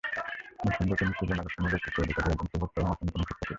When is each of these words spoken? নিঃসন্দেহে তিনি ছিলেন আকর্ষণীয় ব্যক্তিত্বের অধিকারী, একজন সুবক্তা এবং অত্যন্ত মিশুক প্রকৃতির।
নিঃসন্দেহে 0.65 0.97
তিনি 0.99 1.13
ছিলেন 1.19 1.37
আকর্ষণীয় 1.41 1.71
ব্যক্তিত্বের 1.73 2.03
অধিকারী, 2.05 2.29
একজন 2.33 2.47
সুবক্তা 2.51 2.77
এবং 2.79 2.89
অত্যন্ত 2.91 3.09
মিশুক 3.19 3.27
প্রকৃতির। 3.29 3.49